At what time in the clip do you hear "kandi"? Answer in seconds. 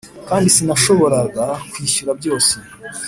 0.29-0.47